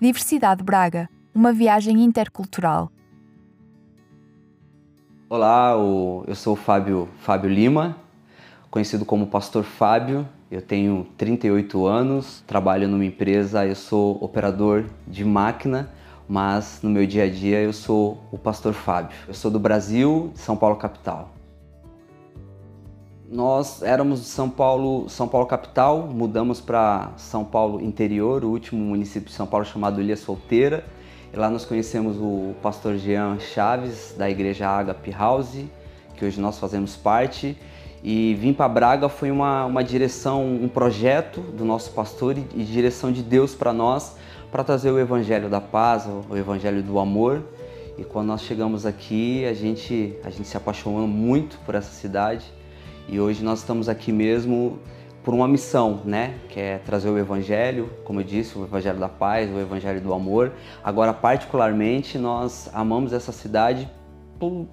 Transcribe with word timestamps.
Diversidade 0.00 0.62
Braga, 0.62 1.08
uma 1.32 1.52
viagem 1.52 2.02
intercultural. 2.02 2.90
Olá, 5.30 5.70
eu 5.70 6.34
sou 6.34 6.54
o 6.54 6.56
Fábio, 6.56 7.08
Fábio 7.20 7.48
Lima, 7.48 7.96
conhecido 8.70 9.04
como 9.04 9.28
Pastor 9.28 9.62
Fábio. 9.62 10.28
Eu 10.50 10.60
tenho 10.60 11.06
38 11.16 11.86
anos, 11.86 12.42
trabalho 12.44 12.88
numa 12.88 13.04
empresa, 13.04 13.64
eu 13.64 13.76
sou 13.76 14.18
operador 14.20 14.84
de 15.06 15.24
máquina, 15.24 15.88
mas 16.28 16.80
no 16.82 16.90
meu 16.90 17.06
dia 17.06 17.24
a 17.24 17.30
dia 17.30 17.60
eu 17.60 17.72
sou 17.72 18.20
o 18.32 18.36
Pastor 18.36 18.74
Fábio. 18.74 19.16
Eu 19.28 19.34
sou 19.34 19.48
do 19.48 19.60
Brasil, 19.60 20.32
São 20.34 20.56
Paulo 20.56 20.74
capital. 20.74 21.33
Nós 23.34 23.82
éramos 23.82 24.20
de 24.20 24.26
São 24.26 24.48
Paulo, 24.48 25.08
São 25.08 25.26
Paulo 25.26 25.44
capital, 25.44 26.06
mudamos 26.06 26.60
para 26.60 27.10
São 27.16 27.44
Paulo 27.44 27.80
interior, 27.80 28.44
o 28.44 28.50
último 28.50 28.80
município 28.80 29.28
de 29.28 29.34
São 29.34 29.44
Paulo 29.44 29.66
chamado 29.66 30.00
Ilha 30.00 30.16
Solteira. 30.16 30.84
E 31.32 31.36
lá 31.36 31.50
nós 31.50 31.64
conhecemos 31.64 32.16
o 32.16 32.54
pastor 32.62 32.96
Jean 32.96 33.40
Chaves 33.40 34.14
da 34.16 34.30
igreja 34.30 34.68
Agape 34.68 35.10
House, 35.10 35.64
que 36.14 36.24
hoje 36.24 36.40
nós 36.40 36.60
fazemos 36.60 36.94
parte. 36.94 37.58
E 38.04 38.36
vir 38.36 38.54
para 38.54 38.68
Braga 38.68 39.08
foi 39.08 39.32
uma, 39.32 39.64
uma 39.64 39.82
direção, 39.82 40.46
um 40.46 40.68
projeto 40.68 41.40
do 41.40 41.64
nosso 41.64 41.90
pastor 41.90 42.38
e, 42.38 42.46
e 42.54 42.62
direção 42.62 43.10
de 43.10 43.20
Deus 43.20 43.52
para 43.52 43.72
nós, 43.72 44.14
para 44.52 44.62
trazer 44.62 44.92
o 44.92 44.98
evangelho 45.00 45.48
da 45.48 45.60
paz, 45.60 46.06
o 46.06 46.36
evangelho 46.36 46.84
do 46.84 47.00
amor. 47.00 47.42
E 47.98 48.04
quando 48.04 48.28
nós 48.28 48.42
chegamos 48.42 48.86
aqui, 48.86 49.44
a 49.44 49.54
gente, 49.54 50.14
a 50.22 50.30
gente 50.30 50.46
se 50.46 50.56
apaixonou 50.56 51.08
muito 51.08 51.58
por 51.66 51.74
essa 51.74 51.90
cidade 51.90 52.44
e 53.08 53.20
hoje 53.20 53.44
nós 53.44 53.60
estamos 53.60 53.88
aqui 53.88 54.12
mesmo 54.12 54.78
por 55.22 55.32
uma 55.32 55.48
missão, 55.48 56.02
né? 56.04 56.38
Que 56.48 56.60
é 56.60 56.78
trazer 56.78 57.08
o 57.08 57.18
Evangelho, 57.18 57.90
como 58.04 58.20
eu 58.20 58.24
disse, 58.24 58.58
o 58.58 58.64
Evangelho 58.64 58.98
da 58.98 59.08
paz, 59.08 59.50
o 59.50 59.58
Evangelho 59.58 60.00
do 60.00 60.12
amor. 60.12 60.52
Agora, 60.82 61.12
particularmente, 61.12 62.18
nós 62.18 62.68
amamos 62.74 63.12
essa 63.12 63.32
cidade 63.32 63.88
por, 64.38 64.66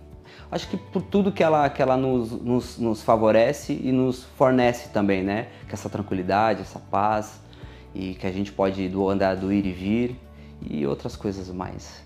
acho 0.52 0.70
que 0.70 0.78
por 0.78 1.02
tudo 1.02 1.32
que 1.32 1.42
ela, 1.42 1.70
que 1.70 1.82
ela 1.82 1.96
nos, 1.96 2.32
nos, 2.32 2.78
nos 2.78 3.02
favorece 3.02 3.74
e 3.74 3.92
nos 3.92 4.24
fornece 4.24 4.90
também, 4.90 5.24
né? 5.24 5.48
Que 5.68 5.74
essa 5.74 5.90
tranquilidade, 5.90 6.62
essa 6.62 6.80
paz 6.80 7.40
e 7.96 8.14
que 8.16 8.28
a 8.28 8.32
gente 8.32 8.52
pode 8.52 8.88
do 8.90 9.10
andar 9.10 9.36
do 9.36 9.52
ir 9.52 9.66
e 9.66 9.72
vir 9.72 10.20
e 10.62 10.86
outras 10.86 11.16
coisas 11.16 11.50
mais. 11.50 12.06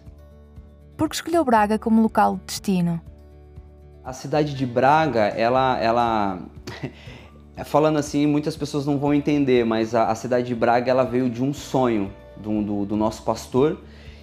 Por 0.96 1.10
que 1.10 1.16
escolheu 1.16 1.44
Braga 1.44 1.78
como 1.78 2.02
local 2.02 2.38
de 2.38 2.46
destino? 2.46 3.02
A 4.06 4.14
cidade 4.14 4.54
de 4.54 4.68
Braga, 4.68 5.30
ela, 5.30 5.80
ela 5.80 6.40
falando 7.66 7.98
assim, 7.98 8.28
muitas 8.28 8.56
pessoas 8.56 8.86
não 8.86 9.00
vão 9.00 9.12
entender, 9.16 9.66
mas 9.66 9.96
a, 9.96 10.12
a 10.12 10.14
cidade 10.14 10.46
de 10.46 10.54
Braga 10.54 10.92
ela 10.92 11.04
veio 11.04 11.28
de 11.28 11.44
um 11.44 11.52
sonho 11.52 12.14
do, 12.38 12.62
do, 12.62 12.86
do 12.86 12.96
nosso 12.96 13.24
pastor. 13.24 13.80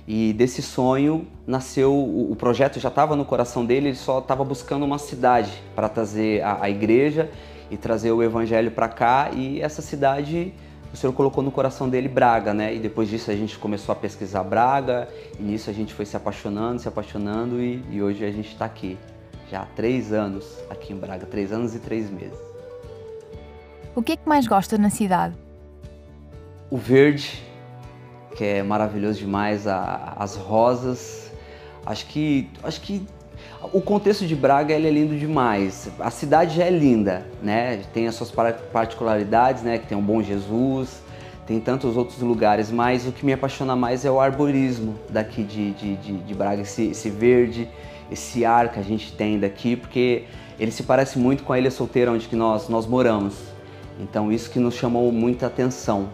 E 0.06 0.32
desse 0.34 0.62
sonho 0.62 1.26
nasceu 1.44 1.92
o, 1.92 2.30
o 2.30 2.36
projeto 2.36 2.78
já 2.78 2.90
estava 2.90 3.16
no 3.16 3.24
coração 3.24 3.66
dele, 3.66 3.88
ele 3.88 3.96
só 3.96 4.20
estava 4.20 4.44
buscando 4.44 4.84
uma 4.84 4.98
cidade 4.98 5.50
para 5.74 5.88
trazer 5.88 6.42
a, 6.42 6.62
a 6.62 6.70
igreja 6.70 7.28
e 7.68 7.76
trazer 7.76 8.12
o 8.12 8.22
evangelho 8.22 8.70
para 8.70 8.86
cá. 8.86 9.30
E 9.34 9.60
essa 9.60 9.82
cidade 9.82 10.54
o 10.92 10.96
Senhor 10.96 11.12
colocou 11.12 11.42
no 11.42 11.50
coração 11.50 11.88
dele 11.88 12.06
Braga, 12.06 12.54
né? 12.54 12.72
E 12.72 12.78
depois 12.78 13.08
disso 13.08 13.32
a 13.32 13.34
gente 13.34 13.58
começou 13.58 13.92
a 13.92 13.96
pesquisar 13.96 14.44
Braga, 14.44 15.08
e 15.40 15.42
nisso 15.42 15.68
a 15.68 15.72
gente 15.72 15.92
foi 15.92 16.06
se 16.06 16.16
apaixonando, 16.16 16.80
se 16.80 16.86
apaixonando, 16.86 17.60
e, 17.60 17.82
e 17.90 18.00
hoje 18.00 18.24
a 18.24 18.30
gente 18.30 18.52
está 18.52 18.64
aqui 18.64 18.96
já 19.52 19.60
há 19.60 19.66
três 19.66 20.14
anos 20.14 20.46
aqui 20.70 20.94
em 20.94 20.96
Braga, 20.96 21.26
três 21.26 21.52
anos 21.52 21.74
e 21.74 21.78
três 21.78 22.10
meses. 22.10 22.38
O 23.94 24.02
que 24.02 24.12
é 24.12 24.16
que 24.16 24.26
mais 24.26 24.46
gosta 24.46 24.78
na 24.78 24.88
cidade? 24.88 25.34
O 26.70 26.78
verde, 26.78 27.44
que 28.34 28.42
é 28.42 28.62
maravilhoso 28.62 29.18
demais, 29.18 29.66
a, 29.66 30.14
as 30.16 30.36
rosas. 30.36 31.30
Acho 31.84 32.06
que, 32.06 32.48
acho 32.64 32.80
que 32.80 33.06
o 33.74 33.82
contexto 33.82 34.26
de 34.26 34.34
Braga 34.34 34.72
ele 34.72 34.88
é 34.88 34.90
lindo 34.90 35.18
demais. 35.18 35.90
A 36.00 36.10
cidade 36.10 36.56
já 36.56 36.64
é 36.64 36.70
linda, 36.70 37.26
né? 37.42 37.82
Tem 37.92 38.08
as 38.08 38.14
suas 38.14 38.32
particularidades, 38.72 39.62
né? 39.62 39.76
Que 39.76 39.86
tem 39.86 39.98
um 39.98 40.02
Bom 40.02 40.22
Jesus, 40.22 41.02
tem 41.46 41.60
tantos 41.60 41.94
outros 41.94 42.20
lugares, 42.20 42.70
mas 42.70 43.06
o 43.06 43.12
que 43.12 43.26
me 43.26 43.34
apaixona 43.34 43.76
mais 43.76 44.06
é 44.06 44.10
o 44.10 44.18
arborismo 44.18 44.94
daqui 45.10 45.42
de, 45.42 45.72
de, 45.72 45.96
de, 45.96 46.12
de 46.16 46.34
Braga, 46.34 46.62
esse, 46.62 46.84
esse 46.84 47.10
verde, 47.10 47.68
esse 48.12 48.44
ar 48.44 48.70
que 48.70 48.78
a 48.78 48.82
gente 48.82 49.12
tem 49.12 49.38
daqui, 49.38 49.76
porque 49.76 50.24
ele 50.58 50.70
se 50.70 50.82
parece 50.82 51.18
muito 51.18 51.42
com 51.42 51.52
a 51.52 51.58
Ilha 51.58 51.70
Solteira 51.70 52.12
onde 52.12 52.28
que 52.28 52.36
nós, 52.36 52.68
nós 52.68 52.86
moramos. 52.86 53.34
Então 53.98 54.32
isso 54.32 54.50
que 54.50 54.58
nos 54.58 54.74
chamou 54.74 55.10
muita 55.12 55.46
atenção. 55.46 56.08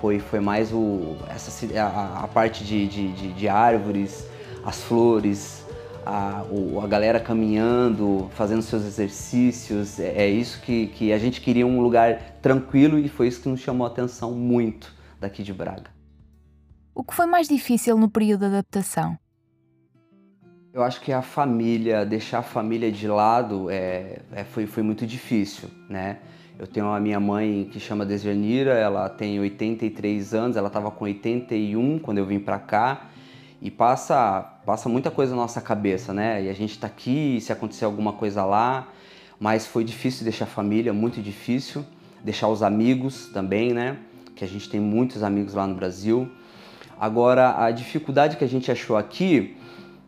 Foi, 0.00 0.20
foi 0.20 0.38
mais 0.38 0.72
o, 0.72 1.16
essa, 1.28 1.66
a, 1.80 2.24
a 2.24 2.28
parte 2.28 2.62
de, 2.62 2.86
de, 2.86 3.12
de, 3.12 3.32
de, 3.32 3.48
árvores, 3.48 4.28
as 4.64 4.80
flores, 4.84 5.64
a, 6.06 6.44
o, 6.48 6.80
a 6.80 6.86
galera 6.86 7.18
caminhando, 7.18 8.30
fazendo 8.34 8.62
seus 8.62 8.84
exercícios. 8.84 9.98
É, 9.98 10.22
é 10.22 10.28
isso 10.28 10.60
que, 10.60 10.86
que 10.88 11.12
a 11.12 11.18
gente 11.18 11.40
queria 11.40 11.66
um 11.66 11.80
lugar 11.80 12.38
tranquilo 12.40 12.98
e 12.98 13.08
foi 13.08 13.26
isso 13.26 13.42
que 13.42 13.48
nos 13.48 13.60
chamou 13.60 13.86
a 13.86 13.90
atenção 13.90 14.32
muito 14.32 14.94
daqui 15.18 15.42
de 15.42 15.52
Braga. 15.52 15.90
O 16.94 17.02
que 17.02 17.14
foi 17.14 17.26
mais 17.26 17.48
difícil 17.48 17.96
no 17.98 18.08
período 18.08 18.40
de 18.40 18.46
adaptação? 18.46 19.18
Eu 20.72 20.82
acho 20.82 21.00
que 21.00 21.10
a 21.10 21.22
família, 21.22 22.04
deixar 22.04 22.40
a 22.40 22.42
família 22.42 22.92
de 22.92 23.08
lado 23.08 23.70
é, 23.70 24.20
é, 24.30 24.44
foi, 24.44 24.66
foi 24.66 24.82
muito 24.82 25.06
difícil, 25.06 25.70
né? 25.88 26.18
Eu 26.58 26.66
tenho 26.66 26.92
a 26.92 27.00
minha 27.00 27.18
mãe 27.18 27.70
que 27.72 27.80
chama 27.80 28.04
Desjanira, 28.04 28.74
ela 28.74 29.08
tem 29.08 29.40
83 29.40 30.34
anos, 30.34 30.58
ela 30.58 30.66
estava 30.66 30.90
com 30.90 31.06
81 31.06 31.98
quando 32.00 32.18
eu 32.18 32.26
vim 32.26 32.38
para 32.38 32.58
cá 32.58 33.06
e 33.62 33.70
passa, 33.70 34.42
passa 34.66 34.90
muita 34.90 35.10
coisa 35.10 35.34
na 35.34 35.40
nossa 35.40 35.60
cabeça, 35.62 36.12
né? 36.12 36.44
E 36.44 36.50
a 36.50 36.54
gente 36.54 36.72
está 36.72 36.86
aqui, 36.86 37.40
se 37.40 37.50
acontecer 37.50 37.86
alguma 37.86 38.12
coisa 38.12 38.44
lá, 38.44 38.88
mas 39.40 39.66
foi 39.66 39.84
difícil 39.84 40.22
deixar 40.22 40.44
a 40.44 40.48
família, 40.48 40.92
muito 40.92 41.22
difícil, 41.22 41.82
deixar 42.22 42.48
os 42.48 42.62
amigos 42.62 43.30
também, 43.32 43.72
né? 43.72 43.96
Que 44.36 44.44
a 44.44 44.48
gente 44.48 44.68
tem 44.68 44.80
muitos 44.80 45.22
amigos 45.22 45.54
lá 45.54 45.66
no 45.66 45.74
Brasil. 45.74 46.30
Agora, 47.00 47.64
a 47.64 47.70
dificuldade 47.70 48.36
que 48.36 48.44
a 48.44 48.48
gente 48.48 48.70
achou 48.70 48.98
aqui 48.98 49.56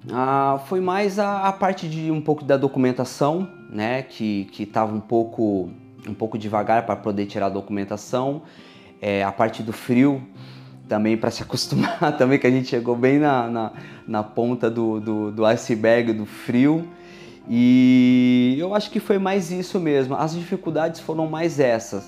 ah, 0.09 0.61
foi 0.66 0.81
mais 0.81 1.19
a, 1.19 1.49
a, 1.49 1.53
parte 1.53 1.88
de 1.88 2.11
um 2.11 2.21
pouco 2.21 2.44
da 2.44 2.56
documentação, 2.56 3.49
né, 3.69 4.03
que 4.03 4.47
que 4.53 4.62
estava 4.62 4.94
um 4.94 5.00
pouco 5.00 5.71
um 6.09 6.15
pouco 6.15 6.38
devagar 6.38 6.87
para 6.87 6.97
poder 6.97 7.27
tirar 7.27 7.47
a 7.47 7.50
documentação, 7.50 8.43
é, 9.03 9.22
a 9.22 9.31
parte 9.31 9.62
do 9.62 9.72
frio 9.72 10.22
também 10.88 11.16
para 11.16 11.31
se 11.31 11.43
acostumar 11.44 12.16
também 12.16 12.38
que 12.38 12.47
a 12.47 12.50
gente 12.50 12.69
chegou 12.69 12.97
bem 12.97 13.19
na, 13.19 13.49
na, 13.49 13.72
na 14.09 14.22
ponta 14.22 14.71
do, 14.71 15.00
do, 15.00 15.31
do 15.31 15.44
iceberg 15.44 16.12
do 16.12 16.25
frio 16.25 16.88
e 17.49 18.56
eu 18.59 18.75
acho 18.75 18.91
que 18.91 19.00
foi 19.00 19.19
mais 19.19 19.50
isso 19.50 19.81
mesmo. 19.81 20.15
As 20.15 20.34
dificuldades 20.34 21.00
foram 21.00 21.28
mais 21.28 21.59
essas. 21.59 22.05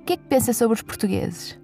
O 0.00 0.04
que 0.04 0.12
é 0.12 0.16
que 0.16 0.22
pensa 0.22 0.52
sobre 0.52 0.74
os 0.74 0.82
portugueses? 0.82 1.59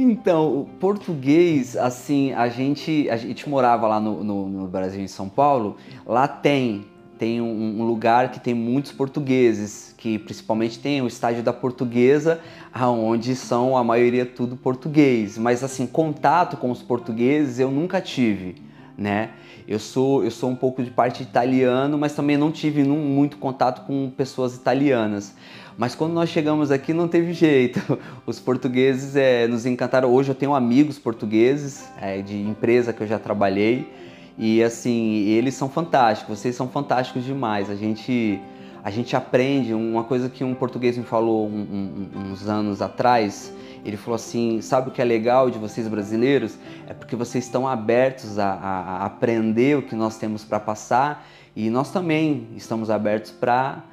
Então, 0.00 0.60
o 0.60 0.64
português, 0.78 1.76
assim, 1.76 2.32
a 2.32 2.48
gente, 2.48 3.10
a 3.10 3.16
gente 3.16 3.48
morava 3.48 3.88
lá 3.88 3.98
no, 3.98 4.22
no, 4.22 4.48
no 4.48 4.68
Brasil, 4.68 5.02
em 5.02 5.08
São 5.08 5.28
Paulo, 5.28 5.76
lá 6.06 6.28
tem, 6.28 6.86
tem 7.18 7.40
um, 7.40 7.80
um, 7.80 7.84
lugar 7.84 8.30
que 8.30 8.38
tem 8.38 8.54
muitos 8.54 8.92
portugueses, 8.92 9.92
que 9.98 10.16
principalmente 10.16 10.78
tem 10.78 11.02
o 11.02 11.08
estádio 11.08 11.42
da 11.42 11.52
portuguesa, 11.52 12.38
onde 12.80 13.34
são 13.34 13.76
a 13.76 13.82
maioria 13.82 14.24
tudo 14.24 14.56
português, 14.56 15.36
mas 15.36 15.64
assim, 15.64 15.84
contato 15.84 16.56
com 16.58 16.70
os 16.70 16.80
portugueses 16.80 17.58
eu 17.58 17.68
nunca 17.68 18.00
tive, 18.00 18.62
né? 18.96 19.30
Eu 19.66 19.80
sou, 19.80 20.22
eu 20.22 20.30
sou 20.30 20.48
um 20.48 20.54
pouco 20.54 20.80
de 20.80 20.92
parte 20.92 21.24
italiano, 21.24 21.98
mas 21.98 22.14
também 22.14 22.36
não 22.36 22.52
tive 22.52 22.84
muito 22.84 23.36
contato 23.36 23.84
com 23.84 24.12
pessoas 24.16 24.54
italianas. 24.54 25.34
Mas 25.78 25.94
quando 25.94 26.12
nós 26.12 26.28
chegamos 26.28 26.72
aqui 26.72 26.92
não 26.92 27.06
teve 27.06 27.32
jeito. 27.32 27.96
Os 28.26 28.40
portugueses 28.40 29.14
é, 29.14 29.46
nos 29.46 29.64
encantaram. 29.64 30.12
Hoje 30.12 30.28
eu 30.32 30.34
tenho 30.34 30.52
amigos 30.52 30.98
portugueses 30.98 31.88
é, 32.02 32.20
de 32.20 32.36
empresa 32.36 32.92
que 32.92 33.00
eu 33.00 33.06
já 33.06 33.16
trabalhei 33.16 33.88
e 34.36 34.60
assim 34.60 35.20
eles 35.28 35.54
são 35.54 35.68
fantásticos. 35.68 36.40
Vocês 36.40 36.56
são 36.56 36.68
fantásticos 36.68 37.24
demais. 37.24 37.70
A 37.70 37.76
gente 37.76 38.40
a 38.82 38.90
gente 38.90 39.14
aprende 39.14 39.72
uma 39.72 40.02
coisa 40.02 40.28
que 40.28 40.42
um 40.42 40.52
português 40.52 40.98
me 40.98 41.04
falou 41.04 41.46
um, 41.46 42.08
um, 42.12 42.32
uns 42.32 42.48
anos 42.48 42.82
atrás. 42.82 43.52
Ele 43.84 43.96
falou 43.96 44.16
assim: 44.16 44.60
sabe 44.60 44.88
o 44.88 44.90
que 44.90 45.00
é 45.00 45.04
legal 45.04 45.48
de 45.48 45.60
vocês 45.60 45.86
brasileiros? 45.86 46.58
É 46.88 46.92
porque 46.92 47.14
vocês 47.14 47.44
estão 47.44 47.68
abertos 47.68 48.36
a, 48.36 48.52
a, 48.52 48.80
a 48.80 49.06
aprender 49.06 49.78
o 49.78 49.82
que 49.82 49.94
nós 49.94 50.18
temos 50.18 50.42
para 50.42 50.58
passar 50.58 51.24
e 51.54 51.70
nós 51.70 51.92
também 51.92 52.48
estamos 52.56 52.90
abertos 52.90 53.30
para 53.30 53.84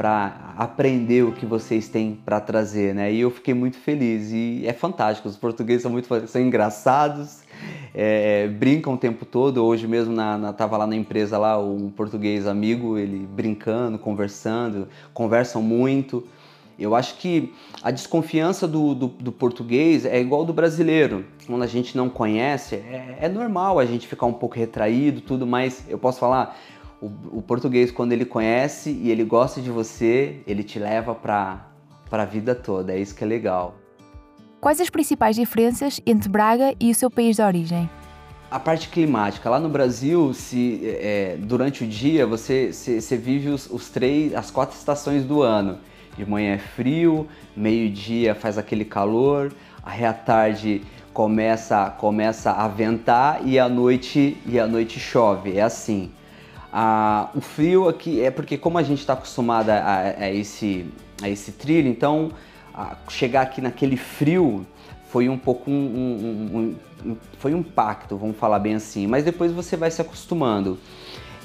para 0.00 0.54
aprender 0.56 1.24
o 1.24 1.32
que 1.32 1.44
vocês 1.44 1.86
têm 1.86 2.18
para 2.24 2.40
trazer, 2.40 2.94
né? 2.94 3.12
E 3.12 3.20
eu 3.20 3.30
fiquei 3.30 3.52
muito 3.52 3.76
feliz 3.76 4.30
e 4.32 4.62
é 4.64 4.72
fantástico. 4.72 5.28
Os 5.28 5.36
portugueses 5.36 5.82
são 5.82 5.90
muito 5.90 6.08
são 6.26 6.40
engraçados, 6.40 7.42
é, 7.94 8.48
brincam 8.48 8.94
o 8.94 8.96
tempo 8.96 9.26
todo. 9.26 9.62
Hoje 9.62 9.86
mesmo 9.86 10.14
na, 10.14 10.38
na, 10.38 10.52
tava 10.54 10.78
lá 10.78 10.86
na 10.86 10.96
empresa 10.96 11.36
lá 11.36 11.58
um 11.62 11.90
português 11.90 12.46
amigo, 12.46 12.96
ele 12.96 13.28
brincando, 13.30 13.98
conversando, 13.98 14.88
conversam 15.12 15.60
muito 15.60 16.26
Eu 16.78 16.94
acho 16.94 17.16
que 17.16 17.52
a 17.82 17.90
desconfiança 17.90 18.66
do, 18.66 18.94
do, 18.94 19.06
do 19.08 19.30
português 19.30 20.06
é 20.06 20.18
igual 20.18 20.46
do 20.46 20.54
brasileiro. 20.54 21.26
Quando 21.46 21.62
a 21.62 21.66
gente 21.66 21.94
não 21.94 22.08
conhece, 22.08 22.76
é, 22.76 23.18
é, 23.20 23.28
normal 23.28 23.78
a 23.78 23.84
gente 23.84 24.08
ficar 24.08 24.24
um 24.24 24.32
pouco 24.32 24.56
retraído, 24.56 25.20
tudo, 25.20 25.46
mas 25.46 25.84
eu 25.90 25.98
posso 25.98 26.18
falar, 26.18 26.56
o, 27.00 27.38
o 27.38 27.42
português, 27.42 27.90
quando 27.90 28.12
ele 28.12 28.24
conhece 28.24 28.90
e 28.90 29.10
ele 29.10 29.24
gosta 29.24 29.60
de 29.60 29.70
você, 29.70 30.40
ele 30.46 30.62
te 30.62 30.78
leva 30.78 31.14
para 31.14 31.66
a 32.10 32.24
vida 32.24 32.54
toda. 32.54 32.92
É 32.92 32.98
isso 32.98 33.14
que 33.14 33.24
é 33.24 33.26
legal. 33.26 33.74
Quais 34.60 34.80
as 34.80 34.90
principais 34.90 35.36
diferenças 35.36 36.00
entre 36.06 36.28
Braga 36.28 36.74
e 36.78 36.90
o 36.90 36.94
seu 36.94 37.10
país 37.10 37.36
de 37.36 37.42
origem? 37.42 37.88
A 38.50 38.58
parte 38.58 38.88
climática. 38.90 39.48
Lá 39.48 39.58
no 39.58 39.70
Brasil, 39.70 40.34
se 40.34 40.82
é, 40.84 41.38
durante 41.40 41.84
o 41.84 41.86
dia 41.86 42.26
você, 42.26 42.72
se, 42.72 43.00
você 43.00 43.16
vive 43.16 43.48
os, 43.48 43.70
os, 43.70 43.88
três, 43.88 44.34
as 44.34 44.50
quatro 44.50 44.76
estações 44.76 45.24
do 45.24 45.40
ano. 45.40 45.78
De 46.16 46.28
manhã 46.28 46.54
é 46.54 46.58
frio, 46.58 47.26
meio-dia 47.56 48.34
faz 48.34 48.58
aquele 48.58 48.84
calor, 48.84 49.54
aí 49.82 50.04
à 50.04 50.12
tarde 50.12 50.82
começa, 51.14 51.88
começa 51.90 52.50
a 52.50 52.68
ventar 52.68 53.46
e 53.46 53.58
à 53.58 53.68
noite 53.68 54.36
e 54.44 54.58
à 54.58 54.66
noite 54.66 55.00
chove. 55.00 55.56
É 55.56 55.62
assim. 55.62 56.10
Ah, 56.72 57.30
o 57.34 57.40
frio 57.40 57.88
aqui 57.88 58.22
é 58.22 58.30
porque 58.30 58.56
como 58.56 58.78
a 58.78 58.82
gente 58.82 59.00
está 59.00 59.14
acostumado 59.14 59.70
a, 59.70 60.14
a, 60.18 60.30
esse, 60.32 60.86
a 61.20 61.28
esse 61.28 61.52
trilho, 61.52 61.88
então 61.88 62.30
chegar 63.08 63.42
aqui 63.42 63.60
naquele 63.60 63.96
frio 63.96 64.64
foi 65.08 65.28
um 65.28 65.36
pouco 65.36 65.70
um, 65.70 65.74
um, 65.74 66.76
um, 67.04 67.16
foi 67.38 67.52
um 67.52 67.62
pacto, 67.62 68.16
vamos 68.16 68.36
falar 68.36 68.60
bem 68.60 68.74
assim. 68.74 69.06
Mas 69.06 69.24
depois 69.24 69.50
você 69.50 69.76
vai 69.76 69.90
se 69.90 70.00
acostumando. 70.00 70.78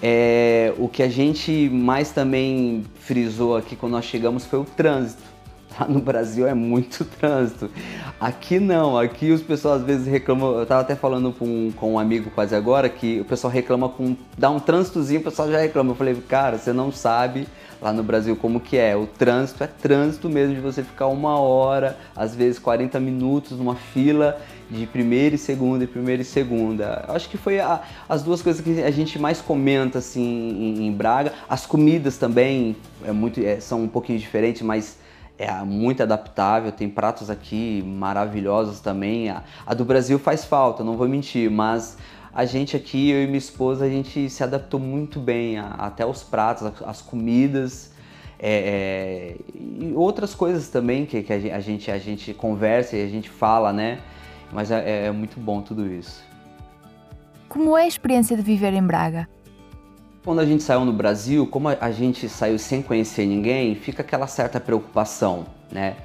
É, 0.03 0.73
o 0.77 0.87
que 0.87 1.01
a 1.01 1.09
gente 1.09 1.69
mais 1.69 2.11
também 2.11 2.83
frisou 2.99 3.57
aqui 3.57 3.75
quando 3.75 3.93
nós 3.93 4.05
chegamos 4.05 4.45
foi 4.45 4.59
o 4.59 4.65
trânsito. 4.65 5.23
Lá 5.79 5.87
no 5.87 5.99
Brasil 5.99 6.47
é 6.47 6.53
muito 6.53 7.03
trânsito. 7.19 7.69
Aqui 8.19 8.59
não, 8.59 8.97
aqui 8.97 9.31
os 9.31 9.41
pessoal 9.41 9.75
às 9.75 9.83
vezes 9.83 10.07
reclamam. 10.07 10.55
Eu 10.55 10.63
estava 10.63 10.81
até 10.81 10.95
falando 10.95 11.31
com, 11.31 11.71
com 11.75 11.93
um 11.93 11.99
amigo 11.99 12.29
quase 12.31 12.55
agora 12.55 12.87
que 12.87 13.19
o 13.19 13.25
pessoal 13.25 13.51
reclama 13.51 13.89
com. 13.89 14.15
dá 14.37 14.49
um 14.49 14.59
trânsitozinho, 14.59 15.19
o 15.19 15.23
pessoal 15.23 15.51
já 15.51 15.59
reclama. 15.59 15.91
Eu 15.91 15.95
falei, 15.95 16.15
cara, 16.27 16.57
você 16.57 16.71
não 16.71 16.91
sabe 16.91 17.47
lá 17.81 17.91
no 17.91 18.03
Brasil 18.03 18.35
como 18.35 18.59
que 18.59 18.77
é. 18.77 18.95
O 18.95 19.05
trânsito 19.05 19.63
é 19.63 19.67
trânsito 19.67 20.29
mesmo 20.29 20.55
de 20.55 20.61
você 20.61 20.81
ficar 20.81 21.07
uma 21.07 21.39
hora, 21.39 21.97
às 22.15 22.35
vezes 22.35 22.57
40 22.57 22.99
minutos 22.99 23.57
numa 23.57 23.75
fila 23.75 24.39
de 24.69 24.87
primeira 24.87 25.35
e 25.35 25.37
segunda 25.37 25.83
e 25.83 25.87
primeira 25.87 26.21
e 26.21 26.25
segunda. 26.25 27.05
Acho 27.09 27.29
que 27.29 27.37
foi 27.37 27.59
a, 27.59 27.81
as 28.07 28.23
duas 28.23 28.41
coisas 28.41 28.61
que 28.63 28.81
a 28.81 28.91
gente 28.91 29.19
mais 29.19 29.41
comenta 29.41 29.99
assim 29.99 30.21
em, 30.21 30.87
em 30.87 30.91
Braga. 30.91 31.33
As 31.49 31.65
comidas 31.65 32.17
também 32.17 32.75
é 33.03 33.11
muito, 33.11 33.39
é, 33.39 33.59
são 33.59 33.83
um 33.83 33.87
pouquinho 33.87 34.17
diferentes, 34.17 34.61
mas 34.61 34.97
é 35.37 35.51
muito 35.63 36.01
adaptável. 36.03 36.71
Tem 36.71 36.89
pratos 36.89 37.29
aqui 37.29 37.83
maravilhosos 37.85 38.79
também. 38.79 39.29
A, 39.29 39.43
a 39.65 39.73
do 39.73 39.85
Brasil 39.85 40.17
faz 40.17 40.45
falta, 40.45 40.83
não 40.83 40.95
vou 40.95 41.07
mentir, 41.07 41.49
mas 41.49 41.97
a 42.33 42.45
gente 42.45 42.75
aqui, 42.75 43.09
eu 43.09 43.23
e 43.23 43.25
minha 43.25 43.37
esposa, 43.37 43.85
a 43.85 43.89
gente 43.89 44.29
se 44.29 44.43
adaptou 44.43 44.79
muito 44.79 45.19
bem 45.19 45.57
a, 45.57 45.67
até 45.69 46.05
os 46.05 46.23
pratos, 46.23 46.71
as 46.85 47.01
comidas. 47.01 47.93
É, 48.37 49.37
é, 49.37 49.55
e 49.55 49.93
outras 49.95 50.35
coisas 50.35 50.67
também 50.67 51.05
que, 51.05 51.23
que 51.23 51.31
a, 51.31 51.59
gente, 51.59 51.89
a 51.89 51.97
gente 51.97 52.33
conversa 52.33 52.97
e 52.97 53.03
a 53.03 53.07
gente 53.07 53.29
fala, 53.29 53.71
né? 53.71 53.99
Mas 54.51 54.69
é, 54.71 55.07
é 55.07 55.11
muito 55.11 55.39
bom 55.39 55.61
tudo 55.61 55.87
isso. 55.91 56.23
Como 57.47 57.77
é 57.77 57.83
a 57.83 57.87
experiência 57.87 58.35
de 58.35 58.43
viver 58.43 58.73
em 58.73 58.83
Braga? 58.83 59.29
Quando 60.25 60.39
a 60.39 60.45
gente 60.45 60.63
saiu 60.63 60.83
no 60.83 60.91
Brasil, 60.91 61.45
como 61.45 61.69
a 61.69 61.91
gente 61.91 62.27
saiu 62.27 62.57
sem 62.57 62.81
conhecer 62.81 63.27
ninguém, 63.27 63.75
fica 63.75 64.01
aquela 64.01 64.25
certa 64.25 64.59
preocupação, 64.59 65.45
né? 65.71 65.97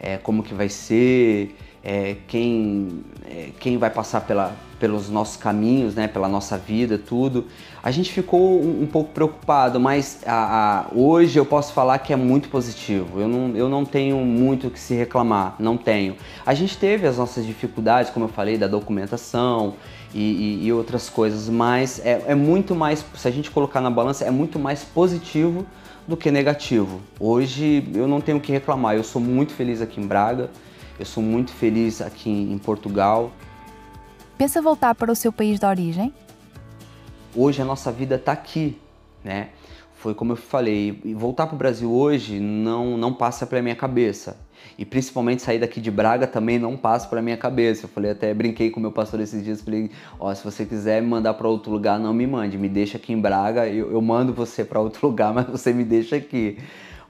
É, 0.00 0.16
como 0.16 0.42
que 0.42 0.52
vai 0.52 0.68
ser, 0.68 1.56
é, 1.82 2.16
quem, 2.26 3.04
é, 3.26 3.50
quem 3.58 3.78
vai 3.78 3.90
passar 3.90 4.22
pela, 4.22 4.54
pelos 4.78 5.08
nossos 5.08 5.36
caminhos, 5.36 5.94
né, 5.94 6.08
pela 6.08 6.28
nossa 6.28 6.56
vida, 6.56 6.98
tudo. 6.98 7.46
A 7.82 7.90
gente 7.90 8.12
ficou 8.12 8.62
um, 8.62 8.82
um 8.82 8.86
pouco 8.86 9.12
preocupado, 9.12 9.78
mas 9.78 10.20
a, 10.26 10.32
a, 10.80 10.86
hoje 10.94 11.38
eu 11.38 11.44
posso 11.44 11.72
falar 11.72 11.98
que 11.98 12.12
é 12.12 12.16
muito 12.16 12.48
positivo. 12.48 13.20
Eu 13.20 13.28
não, 13.28 13.56
eu 13.56 13.68
não 13.68 13.84
tenho 13.84 14.18
muito 14.18 14.68
o 14.68 14.70
que 14.70 14.78
se 14.78 14.94
reclamar, 14.94 15.54
não 15.58 15.76
tenho. 15.76 16.16
A 16.44 16.54
gente 16.54 16.76
teve 16.76 17.06
as 17.06 17.18
nossas 17.18 17.46
dificuldades, 17.46 18.10
como 18.10 18.26
eu 18.26 18.30
falei, 18.30 18.58
da 18.58 18.66
documentação 18.66 19.74
e, 20.14 20.20
e, 20.62 20.66
e 20.66 20.72
outras 20.72 21.08
coisas, 21.08 21.48
mas 21.48 22.04
é, 22.04 22.24
é 22.28 22.34
muito 22.34 22.74
mais, 22.74 23.04
se 23.14 23.28
a 23.28 23.30
gente 23.30 23.50
colocar 23.50 23.80
na 23.80 23.90
balança, 23.90 24.24
é 24.24 24.30
muito 24.30 24.58
mais 24.58 24.82
positivo 24.82 25.66
do 26.06 26.16
que 26.16 26.30
negativo. 26.30 27.00
Hoje 27.20 27.86
eu 27.94 28.08
não 28.08 28.20
tenho 28.20 28.38
o 28.38 28.40
que 28.40 28.50
reclamar, 28.50 28.96
eu 28.96 29.04
sou 29.04 29.20
muito 29.20 29.52
feliz 29.52 29.82
aqui 29.82 30.00
em 30.00 30.06
Braga, 30.06 30.50
eu 30.98 31.04
sou 31.04 31.22
muito 31.22 31.52
feliz 31.52 32.00
aqui 32.00 32.30
em 32.30 32.58
Portugal. 32.58 33.30
Pensa 34.36 34.60
voltar 34.60 34.94
para 34.94 35.10
o 35.10 35.16
seu 35.16 35.32
país 35.32 35.58
de 35.58 35.66
origem? 35.66 36.12
Hoje 37.34 37.62
a 37.62 37.64
nossa 37.64 37.92
vida 37.92 38.16
está 38.16 38.32
aqui, 38.32 38.78
né? 39.22 39.50
Foi 39.94 40.14
como 40.14 40.32
eu 40.32 40.36
falei, 40.36 41.00
voltar 41.16 41.46
para 41.46 41.56
o 41.56 41.58
Brasil 41.58 41.90
hoje 41.92 42.38
não, 42.38 42.96
não 42.96 43.12
passa 43.12 43.46
pela 43.46 43.60
minha 43.60 43.74
cabeça. 43.74 44.36
E 44.76 44.84
principalmente 44.84 45.42
sair 45.42 45.58
daqui 45.58 45.80
de 45.80 45.90
Braga 45.90 46.26
também 46.26 46.56
não 46.56 46.76
passa 46.76 47.08
pela 47.08 47.20
minha 47.20 47.36
cabeça. 47.36 47.84
Eu 47.84 47.88
falei, 47.88 48.12
até 48.12 48.32
brinquei 48.32 48.70
com 48.70 48.78
meu 48.78 48.92
pastor 48.92 49.20
esses 49.20 49.42
dias, 49.42 49.60
falei, 49.60 49.90
ó, 50.18 50.30
oh, 50.30 50.34
se 50.34 50.44
você 50.44 50.64
quiser 50.64 51.02
me 51.02 51.08
mandar 51.08 51.34
para 51.34 51.48
outro 51.48 51.72
lugar, 51.72 51.98
não 51.98 52.14
me 52.14 52.26
mande, 52.26 52.56
me 52.56 52.68
deixa 52.68 52.96
aqui 52.96 53.12
em 53.12 53.20
Braga, 53.20 53.66
eu, 53.66 53.90
eu 53.90 54.00
mando 54.00 54.32
você 54.32 54.64
para 54.64 54.80
outro 54.80 55.06
lugar, 55.08 55.34
mas 55.34 55.46
você 55.46 55.72
me 55.72 55.84
deixa 55.84 56.14
aqui. 56.16 56.58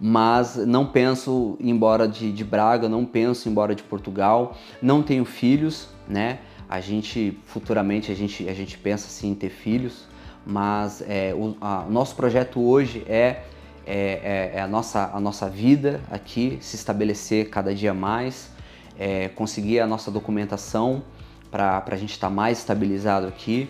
Mas 0.00 0.56
não 0.56 0.86
penso 0.86 1.56
ir 1.58 1.70
embora 1.70 2.06
de, 2.06 2.32
de 2.32 2.44
Braga, 2.44 2.88
não 2.88 3.04
penso 3.04 3.48
ir 3.48 3.50
embora 3.50 3.74
de 3.74 3.82
Portugal, 3.82 4.56
não 4.80 5.02
tenho 5.02 5.24
filhos, 5.24 5.88
né? 6.08 6.38
A 6.68 6.80
gente 6.80 7.38
futuramente 7.44 8.12
a 8.12 8.14
gente, 8.14 8.48
a 8.48 8.54
gente 8.54 8.78
pensa 8.78 9.08
assim 9.08 9.30
em 9.30 9.34
ter 9.34 9.50
filhos, 9.50 10.06
mas 10.46 11.02
é, 11.08 11.34
o, 11.34 11.56
a, 11.60 11.84
nosso 11.88 12.14
projeto 12.14 12.60
hoje 12.60 13.04
é, 13.08 13.42
é, 13.86 14.20
é, 14.22 14.52
é, 14.56 14.60
a, 14.60 14.68
nossa, 14.68 15.10
a 15.14 15.18
nossa 15.18 15.48
vida 15.48 16.00
aqui 16.10 16.58
se 16.60 16.76
estabelecer 16.76 17.48
cada 17.48 17.74
dia 17.74 17.94
mais, 17.94 18.50
é, 18.98 19.28
conseguir 19.28 19.80
a 19.80 19.86
nossa 19.86 20.10
documentação 20.10 21.02
para 21.50 21.82
a 21.86 21.96
gente 21.96 22.12
estar 22.12 22.28
tá 22.28 22.34
mais 22.34 22.58
estabilizado 22.58 23.26
aqui, 23.26 23.68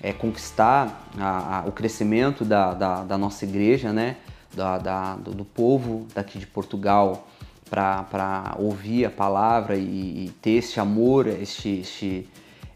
é, 0.00 0.12
conquistar 0.12 1.08
a, 1.18 1.58
a, 1.58 1.60
o 1.66 1.72
crescimento 1.72 2.44
da, 2.44 2.74
da, 2.74 3.02
da, 3.02 3.18
nossa 3.18 3.44
igreja, 3.44 3.92
né? 3.92 4.16
Da, 4.56 4.78
da 4.78 5.14
do, 5.16 5.44
povo 5.44 6.06
daqui 6.14 6.38
de 6.38 6.46
Portugal 6.46 7.28
para 7.68 8.54
ouvir 8.58 9.04
a 9.04 9.10
palavra 9.10 9.76
e, 9.76 10.26
e, 10.26 10.30
ter 10.40 10.52
esse 10.52 10.80
amor, 10.80 11.26
este, 11.26 11.80
este, 11.80 12.28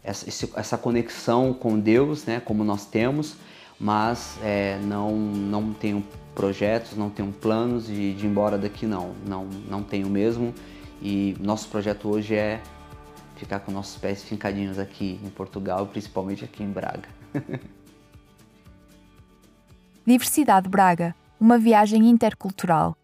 essa, 0.03 0.49
essa 0.55 0.77
conexão 0.77 1.53
com 1.53 1.79
Deus, 1.79 2.25
né, 2.25 2.39
como 2.39 2.63
nós 2.63 2.85
temos, 2.85 3.35
mas 3.79 4.37
é, 4.43 4.77
não, 4.83 5.15
não 5.15 5.73
tenho 5.73 6.05
projetos, 6.35 6.95
não 6.95 7.09
tenho 7.09 7.31
planos 7.31 7.87
de, 7.87 8.13
de 8.13 8.25
ir 8.25 8.29
embora 8.29 8.57
daqui 8.57 8.85
não, 8.85 9.13
não, 9.25 9.45
não 9.69 9.81
tenho 9.81 10.07
mesmo. 10.07 10.53
E 11.01 11.35
nosso 11.39 11.67
projeto 11.67 12.07
hoje 12.09 12.35
é 12.35 12.61
ficar 13.35 13.59
com 13.61 13.71
nossos 13.71 13.97
pés 13.97 14.23
fincadinhos 14.23 14.77
aqui 14.77 15.19
em 15.23 15.29
Portugal, 15.29 15.87
principalmente 15.87 16.45
aqui 16.45 16.61
em 16.63 16.69
Braga. 16.69 17.09
Diversidade 20.05 20.69
Braga, 20.69 21.15
uma 21.41 21.57
viagem 21.57 22.07
intercultural 22.07 22.95